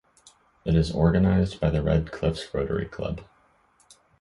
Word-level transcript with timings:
It 0.65 0.73
is 0.73 0.95
organised 0.95 1.61
by 1.61 1.69
the 1.69 1.83
Red 1.83 2.11
Cliffs 2.11 2.51
Rotary 2.55 2.87
Club. 2.87 3.21